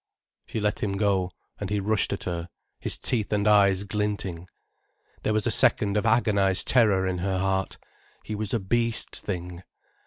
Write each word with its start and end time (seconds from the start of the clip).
She 0.47 0.59
let 0.59 0.79
him 0.81 0.93
go, 0.93 1.29
and 1.59 1.69
he 1.69 1.79
rushed 1.79 2.11
at 2.11 2.23
her, 2.23 2.49
his 2.79 2.97
teeth 2.97 3.31
and 3.31 3.47
eyes 3.47 3.83
glinting. 3.83 4.47
There 5.21 5.31
was 5.31 5.45
a 5.45 5.51
second 5.51 5.95
of 5.95 6.07
agonized 6.07 6.65
terror 6.65 7.05
in 7.05 7.19
her 7.19 7.37
heart: 7.37 7.77
he 8.25 8.33
was 8.33 8.51
a 8.51 8.59
beast 8.59 9.15
thing. 9.15 9.61